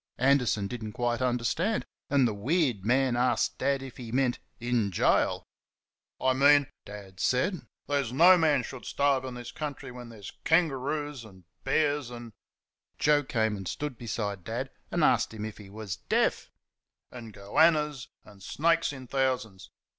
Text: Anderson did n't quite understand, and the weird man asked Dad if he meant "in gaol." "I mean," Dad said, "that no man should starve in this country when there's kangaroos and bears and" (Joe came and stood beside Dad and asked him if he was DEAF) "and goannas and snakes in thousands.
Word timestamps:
Anderson 0.17 0.65
did 0.67 0.83
n't 0.83 0.95
quite 0.95 1.21
understand, 1.21 1.85
and 2.09 2.27
the 2.27 2.33
weird 2.33 2.83
man 2.83 3.15
asked 3.15 3.59
Dad 3.59 3.83
if 3.83 3.97
he 3.97 4.11
meant 4.11 4.39
"in 4.59 4.89
gaol." 4.89 5.43
"I 6.19 6.33
mean," 6.33 6.65
Dad 6.85 7.19
said, 7.19 7.67
"that 7.85 8.11
no 8.11 8.35
man 8.35 8.63
should 8.63 8.85
starve 8.85 9.23
in 9.25 9.35
this 9.35 9.51
country 9.51 9.91
when 9.91 10.09
there's 10.09 10.31
kangaroos 10.43 11.23
and 11.23 11.43
bears 11.63 12.09
and" 12.09 12.33
(Joe 12.97 13.21
came 13.23 13.55
and 13.55 13.67
stood 13.67 13.95
beside 13.95 14.43
Dad 14.43 14.71
and 14.89 15.03
asked 15.03 15.35
him 15.35 15.45
if 15.45 15.59
he 15.59 15.69
was 15.69 15.97
DEAF) 16.09 16.49
"and 17.11 17.31
goannas 17.31 18.07
and 18.25 18.41
snakes 18.41 18.91
in 18.91 19.05
thousands. 19.05 19.69